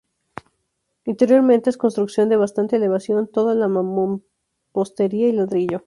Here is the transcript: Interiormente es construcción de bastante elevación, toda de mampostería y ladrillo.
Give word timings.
Interiormente 1.05 1.69
es 1.69 1.77
construcción 1.77 2.27
de 2.27 2.35
bastante 2.35 2.77
elevación, 2.77 3.27
toda 3.27 3.53
de 3.53 3.67
mampostería 3.67 5.29
y 5.29 5.33
ladrillo. 5.33 5.79